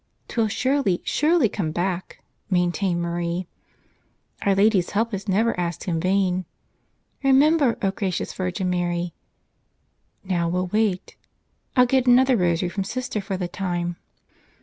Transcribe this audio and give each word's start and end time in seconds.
"'Twill 0.29 0.47
surely, 0.47 0.99
surely 1.03 1.47
come 1.47 1.69
back," 1.71 2.23
maintained 2.49 2.99
Marie. 2.99 3.45
"Our 4.41 4.55
Lady's 4.55 4.89
help 4.89 5.13
is 5.13 5.27
never 5.27 5.55
asked 5.59 5.87
in 5.87 5.99
vain. 5.99 6.45
'Remember, 7.23 7.77
O 7.83 7.91
gracious 7.91 8.33
Virgin 8.33 8.67
Mary!' 8.67 9.13
Now 10.23 10.49
we'll 10.49 10.65
wait. 10.73 11.17
I'll 11.75 11.85
get 11.85 12.05
an¬ 12.05 12.19
other 12.19 12.35
rosary 12.35 12.69
from 12.69 12.83
Sister 12.83 13.21
for 13.21 13.37
the 13.37 13.47
time." 13.47 13.95